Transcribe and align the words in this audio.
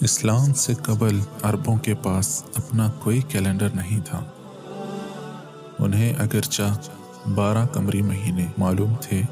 اسلام 0.00 0.54
سے 0.54 0.74
قبل 0.74 1.20
عربوں 1.42 1.76
کے 1.76 1.94
پاس 1.94 2.42
اپنا 2.56 2.90
کوئی 3.02 3.20
کیلنڈر 3.20 3.68
نہیں 3.74 4.00
تھا۔ 4.04 4.24
انہیں 5.78 6.12
اگرچہ 6.18 6.78
بارہ 7.34 7.66
کمری 7.66 8.02
مہینے 8.02 8.46
معلوم 8.58 8.94
تھے، 9.00 9.22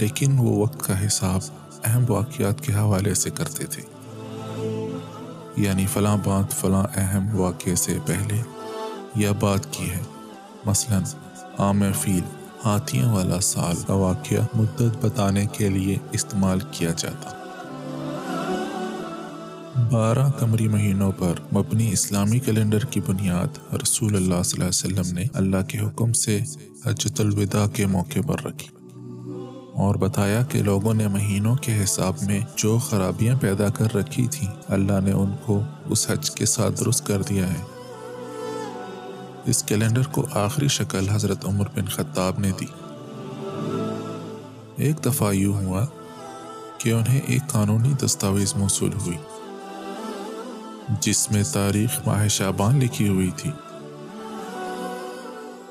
لیکن 0.00 0.38
وہ 0.38 0.62
وقت 0.62 0.80
کا 0.80 1.06
حساب 1.06 1.40
اہم 1.84 2.04
واقعات 2.08 2.60
کے 2.60 2.74
حوالے 2.74 3.14
سے 3.14 3.30
کرتے 3.30 3.66
تھے۔ 3.66 3.82
یعنی 5.56 5.86
فلاں 5.86 6.16
بات 6.16 6.52
فلاں 6.52 6.84
اہم 6.94 7.40
واقعے 7.40 7.74
سے 7.74 7.98
پہلے 8.06 8.42
یا 9.14 9.32
بات 9.32 9.72
کی 9.72 9.90
ہے۔ 9.90 10.00
مثلا، 10.66 10.98
عام 11.58 11.82
فیل 12.00 12.22
ہاتھیوں 12.64 13.12
والا 13.12 13.40
سال 13.40 13.76
کا 13.86 13.94
واقعہ 13.94 14.46
مدت 14.54 15.04
بتانے 15.04 15.46
کے 15.46 15.68
لیے 15.68 15.98
استعمال 16.12 16.58
کیا 16.70 16.90
جاتا۔ 16.96 17.43
بارہ 19.76 20.30
کمری 20.30 20.68
مہینوں 20.68 21.12
پر 21.12 21.54
مبنی 21.54 21.92
اسلامی 21.92 22.38
کیلنڈر 22.38 22.78
کی 22.78 23.00
بنیاد 23.06 23.74
رسول 23.74 24.16
اللہ 24.16 24.42
صلی 24.42 24.64
اللہ 24.64 24.94
علیہ 24.94 25.00
وسلم 25.00 25.18
نے 25.18 25.24
اللہ 25.34 25.62
کے 25.68 25.78
حکم 25.78 26.12
سے 26.12 26.40
حجت 26.84 27.20
الوداع 27.20 27.66
کے 27.66 27.86
موقع 27.86 28.18
پر 28.26 28.42
رکھی 28.44 28.68
اور 29.74 29.94
بتایا 29.94 30.42
کہ 30.42 30.62
لوگوں 30.62 30.94
نے 30.94 31.08
مہینوں 31.08 31.56
کے 31.56 31.84
حساب 31.84 32.14
میں 32.22 32.40
جو 32.56 32.78
خرابیاں 32.78 33.36
پیدا 33.40 33.68
کر 33.68 33.94
رکھی 33.94 34.26
تھیں، 34.26 34.48
اللہ 34.68 35.00
نے 35.04 35.12
ان 35.12 35.32
کو 35.46 35.62
اس 35.86 36.10
حج 36.10 36.30
کے 36.30 36.46
ساتھ 36.46 36.80
درست 36.80 37.06
کر 37.06 37.22
دیا 37.22 37.48
ہے۔ 37.48 37.62
اس 39.44 39.62
کیلنڈر 39.62 40.02
کو 40.02 40.26
آخری 40.32 40.68
شکل 40.68 41.08
حضرت 41.08 41.44
عمر 41.44 41.66
بن 41.76 41.84
خطاب 41.84 42.38
نے 42.38 42.50
دی۔ 42.60 42.66
ایک 44.76 45.04
دفعہ 45.04 45.32
یوں 45.32 45.64
ہوا 45.64 45.86
کہ 46.78 46.92
انہیں 46.92 47.20
ایک 47.26 47.48
قانونی 47.48 47.92
دستاویز 48.04 48.52
موصول 48.56 48.90
ہوئی۔ 49.06 49.18
جس 50.88 51.30
میں 51.30 51.42
تاریخ 51.52 52.06
ماہ 52.06 52.28
شابان 52.28 52.78
لکھی 52.78 53.08
ہوئی 53.08 53.30
تھی۔ 53.36 53.50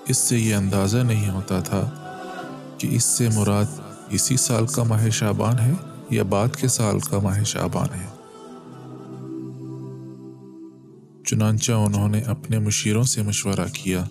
اس 0.08 0.18
سے 0.18 0.40
یہ 0.40 0.56
اندازہ 0.56 0.98
نہیں 0.98 1.30
ہوتا 1.30 1.60
تھا 1.60 1.90
کہ 2.78 2.88
اس 2.92 3.04
سے 3.04 3.30
مراد 3.36 3.66
اسی 4.10 4.38
سال 4.38 4.68
کا 4.68 4.84
ماہ 4.84 5.10
شابان 5.10 5.60
ہے 5.60 5.72
یا 6.10 6.24
بعد 6.24 6.48
کے 6.56 6.68
سال 6.68 7.00
کا 7.00 7.20
ماہ 7.20 7.44
شابان 7.44 7.88
ہے۔ 8.00 8.08
چنانچہ 11.26 11.72
انہوں 11.72 12.10
نے 12.10 12.22
اپنے 12.22 12.60
مشیروں 12.60 13.04
سے 13.04 13.22
مشورہ 13.22 13.68
کیا 13.74 14.04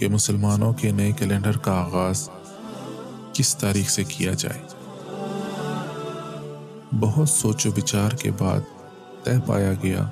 کہ 0.00 0.08
مسلمانوں 0.08 0.72
کے 0.72 0.90
نئے 0.90 1.12
کیلنڈر 1.12 1.56
کا 1.56 1.72
آغاز 1.72 2.30
کس 3.32 3.56
تاریخ 3.56 3.90
سے 3.90 4.04
کیا 4.04 4.32
جائے۔ 4.32 4.62
بہت 7.00 7.28
سوچ 7.28 7.66
و 7.66 7.70
بچار 7.70 8.10
کے 8.10 8.30
بعد 8.38 8.60
طے 9.24 9.32
پایا 9.46 9.72
گیا 9.82 10.08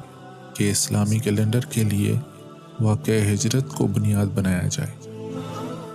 کہ 0.57 0.71
اسلامی 0.71 1.19
کیلنڈر 1.19 1.61
کے 1.61 1.85
لیے 1.85 2.19
واقع 2.81 3.11
ہجرت 3.11 3.69
کو 3.69 3.87
بنیاد 3.87 4.27
بنایا 4.27 4.69
جائے 4.71 5.11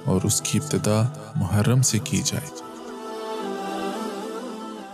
اور 0.05 0.21
اس 0.23 0.41
کی 0.41 0.59
ابتدا 0.59 1.07
محرم 1.35 1.81
سے 1.81 1.99
کی 2.03 2.21
جائے۔ 2.25 2.49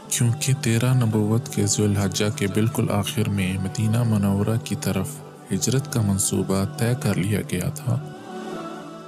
کیونکہ 0.09 0.53
تیرہ 0.61 0.93
نبوت 0.93 1.49
کے 1.49 1.65
ذو 1.65 1.83
الحجہ 1.83 2.25
کے 2.35 2.47
بالکل 2.47 2.89
آخر 2.89 3.29
میں 3.29 3.57
مدینہ 3.57 4.03
منورہ 4.03 4.57
کی 4.63 4.75
طرف 4.81 5.09
ہجرت 5.51 5.93
کا 5.93 6.01
منصوبہ 6.01 6.63
طے 6.77 6.93
کر 7.03 7.15
لیا 7.15 7.41
گیا 7.41 7.69
تھا 7.69 7.99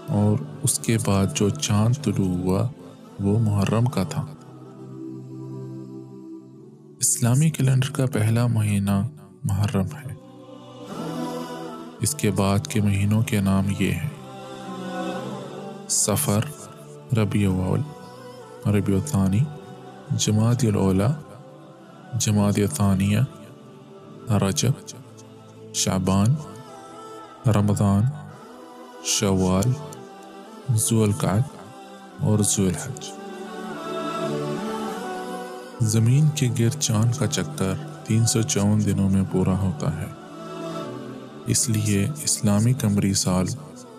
اور 0.07 0.37
اس 0.63 0.80
کے 0.80 0.97
بعد 1.05 1.25
جو 1.35 1.49
چاند 1.49 2.03
طلوع 2.03 2.37
ہوا، 2.37 2.67
وہ 3.19 3.39
محرم 3.39 3.85
کا 3.85 4.03
تھا۔ 4.03 4.25
اسلامی 6.99 7.49
کیلنڈر 7.49 7.89
کا 7.92 8.05
پہلا 8.05 8.48
مہینہ 8.48 9.08
محرم 9.43 9.86
ہے۔ 9.86 10.29
اس 12.02 12.15
کے 12.15 12.32
بعد 12.32 12.67
کے 12.67 12.82
مہینوں 12.82 13.21
کے 13.21 13.42
نام 13.42 13.64
یہ 13.80 13.92
ہیں۔ 13.92 14.10
سفر 15.89 16.39
ربیع 17.17 17.49
اول 17.49 17.82
ربیع 18.65 18.95
الثانی 18.95 19.43
جماعت 20.11 20.65
الاولا 20.67 21.08
جماعت 22.20 22.60
ثانیہ 22.77 23.20
رجب، 24.30 24.71
شعبان، 25.73 26.36
رمضان، 27.49 28.04
شوال 29.04 29.71
ذو 30.76 31.04
القعد 31.04 31.42
اور 32.20 32.39
ذو 32.39 32.66
الحج 32.66 33.11
زمین 35.81 36.27
کے 36.30 36.49
گر 36.60 36.70
چاند 36.70 37.16
کا 37.20 37.27
چکر 37.27 37.73
تین 38.04 38.26
سو 38.26 38.42
چون 38.42 38.86
دنوں 38.86 39.10
میں 39.10 39.23
پورا 39.31 39.58
ہوتا 39.58 40.02
ہے۔ 40.02 40.18
اس 41.49 41.70
لیے 41.70 42.08
اسلامی 42.23 42.73
کمری 42.73 43.14
سال 43.14 43.45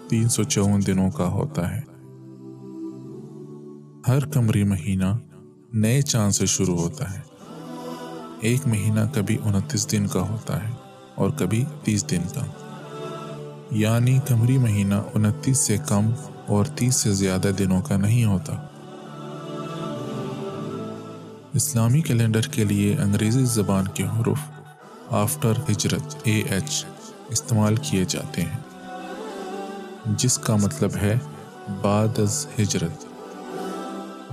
تین 0.08 0.28
سو 0.28 0.42
چون 0.42 0.80
دنوں 0.86 1.10
کا 1.10 1.26
ہوتا 1.26 1.76
ہے۔ 1.76 1.80
ہر 4.08 4.26
کمری 4.26 4.64
مہینہ 4.64 5.04
نئے 5.72 6.02
چاند 6.02 6.32
سے 6.32 6.46
شروع 6.46 6.78
ہوتا 6.78 7.14
ہے۔ 7.14 7.20
ایک 8.40 8.66
مہینہ 8.66 9.00
کبھی 9.14 9.36
انتیس 9.44 9.92
دن 9.92 10.06
کا 10.06 10.20
ہوتا 10.20 10.68
ہے 10.68 10.72
اور 11.14 11.30
کبھی 11.30 11.64
تیس 11.84 12.10
دن 12.10 12.22
کا۔ 12.34 12.44
یعنی 13.70 14.18
کمری 14.28 14.58
مہینہ 14.58 14.94
انتیس 15.14 15.58
سے 15.58 15.76
کم 15.88 16.10
اور 16.46 16.64
تیس 16.64 16.94
سے 16.94 17.12
زیادہ 17.12 17.50
دنوں 17.58 17.82
کا 17.82 17.96
نہیں 17.96 18.24
ہوتا۔ 18.24 18.66
اسلامی 21.54 22.00
کیلنڈر 22.00 22.42
کے 22.42 22.64
لیے 22.64 22.96
انگریزی 22.96 23.44
زبان 23.44 23.84
کے 23.94 24.04
حروف 24.04 24.38
آفٹر 25.10 25.52
ہجرت، 25.70 26.16
اے 26.22 26.42
ایچ۔ 26.50 26.84
استعمال 27.30 27.76
کیے 27.76 28.04
جاتے 28.08 28.42
ہیں۔ 28.42 28.58
جس 30.06 30.38
کا 30.38 30.56
مطلب 30.56 30.90
ہے 30.96 31.18
بعد 31.82 32.18
از 32.18 32.46
ہجرت۔ 32.60 33.04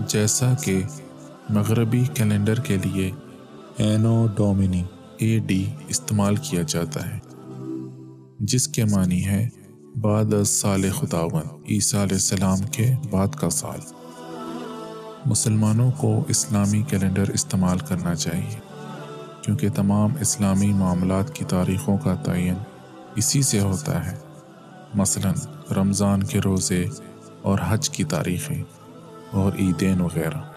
جیسا 0.08 0.54
کہ 0.64 0.82
مغربی 1.50 2.04
کیلنڈر 2.14 2.60
کے 2.60 2.78
لیے 2.78 3.12
اینو 3.78 4.28
ڈومینی 4.36 4.84
اے 5.18 5.40
ڈی 5.40 5.66
استعمال 5.88 6.36
کیا 6.36 6.62
جاتا 6.68 7.10
ہے، 7.10 7.20
جس 8.40 8.68
کے 8.68 8.86
معنی 8.86 9.26
ہے 9.26 9.50
بعد 9.96 10.34
از 10.34 10.50
سال 10.50 10.90
خداون 10.92 11.42
عیسیٰ 11.70 12.02
علیہ 12.02 12.14
السلام 12.14 12.58
کے 12.72 12.96
بعد 13.10 13.28
کا 13.28 13.50
سال۔ 13.50 13.80
مسلمانوں 15.26 15.92
کو 15.98 16.24
اسلامی 16.28 16.82
کیلنڈر 16.82 17.30
استعمال 17.30 17.78
کرنا 17.80 18.16
چاہیے، 18.16 18.60
کیونکہ 19.42 19.70
تمام 19.70 20.14
اسلامی 20.20 20.74
معاملات 20.74 21.36
کی 21.36 21.46
تاریخوں 21.46 21.98
کا 21.98 22.16
تعین 22.16 22.56
اسی 23.18 23.42
سے 23.42 23.60
ہوتا 23.60 24.12
ہے۔ 24.12 24.18
مثلا 24.94 25.34
رمضان 25.76 26.24
کے 26.24 26.40
روزے 26.40 26.86
اور 27.42 27.60
حج 27.68 27.90
کی 27.90 28.04
تاریخیں 28.04 28.64
اور 29.32 29.52
عیدین 29.60 30.02
وغیرہ۔ 30.02 30.57